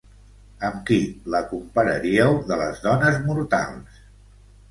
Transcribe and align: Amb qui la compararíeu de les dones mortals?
Amb 0.67 0.77
qui 0.89 0.95
la 1.35 1.41
compararíeu 1.51 2.33
de 2.51 2.59
les 2.61 2.81
dones 2.87 3.19
mortals? 3.27 4.01